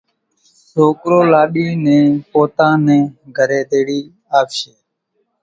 [0.69, 3.03] سوڪرو لاڏِي نين پوتا نين
[3.37, 3.99] گھرين تيڙي
[4.37, 4.73] آوشي